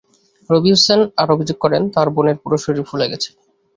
রবি 0.49 0.69
হোসেন 0.73 0.99
আরও 1.21 1.31
অভিযোগ 1.35 1.57
করেন, 1.63 1.81
তাঁর 1.93 2.07
বোনের 2.15 2.37
পুরো 2.41 2.57
শরীর 2.63 2.83
ফুলে 2.89 3.05
গেছে। 3.11 3.29